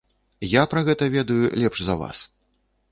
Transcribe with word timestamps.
Я 0.53 0.63
пра 0.71 0.83
гэта 0.89 1.11
ведаю 1.17 1.53
лепш 1.65 1.79
за 1.91 1.99
вас. 2.03 2.27